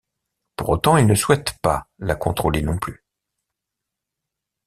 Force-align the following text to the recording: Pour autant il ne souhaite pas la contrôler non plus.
Pour 0.55 0.69
autant 0.69 0.97
il 0.97 1.05
ne 1.05 1.13
souhaite 1.13 1.59
pas 1.61 1.85
la 1.99 2.15
contrôler 2.15 2.63
non 2.63 2.75
plus. 2.79 3.05